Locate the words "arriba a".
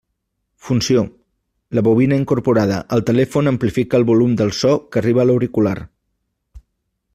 5.03-5.29